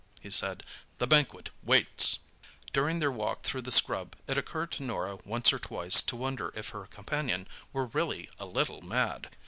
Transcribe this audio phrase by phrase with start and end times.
[0.19, 0.63] he said.
[0.97, 2.17] "The banquet waits!"
[2.73, 6.51] During their walk through the scrub it occurred to Norah once or twice to wonder
[6.55, 9.29] if her companion were really a little mad.